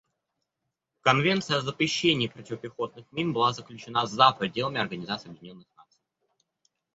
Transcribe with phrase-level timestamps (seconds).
[1.01, 6.01] Конвенция о запрещении противопехотных мин была заключена за пределами Организации Объединенных Наций.